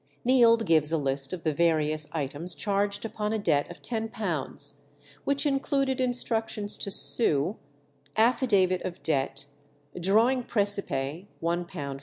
Neild 0.25 0.65
gives 0.65 0.91
a 0.91 0.97
list 0.97 1.31
of 1.31 1.43
the 1.43 1.53
various 1.53 2.07
items 2.11 2.55
charged 2.55 3.05
upon 3.05 3.33
a 3.33 3.37
debt 3.37 3.69
of 3.69 3.83
£10, 3.83 4.73
which 5.25 5.45
included 5.45 6.01
instructions 6.01 6.75
to 6.77 6.89
sue, 6.89 7.57
affidavit 8.17 8.81
of 8.81 9.03
debt, 9.03 9.45
drawing 9.99 10.43
præcipe 10.43 11.27
(£1 11.43 11.69
5_s. 11.69 11.99